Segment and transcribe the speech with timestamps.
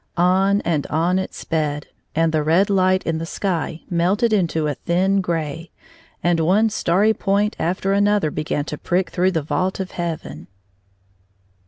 [0.17, 4.73] On and on it sped, and the red light in the sky melted into a
[4.73, 5.69] thin gray,
[6.23, 10.47] and one starry point after another began to prick through the vault of heaven.